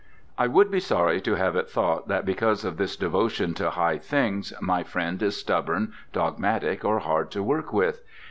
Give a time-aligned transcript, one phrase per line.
[0.35, 3.99] I would be sorry to have it thought that because of this devotion to high
[3.99, 8.01] things my friend is stubborn, dogmatic, or hard to work with.